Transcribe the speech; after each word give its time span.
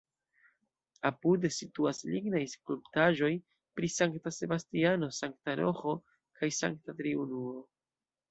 Apude 1.07 1.49
situas 1.57 1.99
lignaj 2.13 2.39
skulptaĵoj 2.53 3.29
pri 3.79 3.91
Sankta 3.97 4.33
Sebastiano, 4.37 5.11
Sankta 5.21 5.55
Roĥo 5.61 5.93
kaj 6.41 6.51
Sankta 6.63 6.97
Triunuo. 7.03 7.55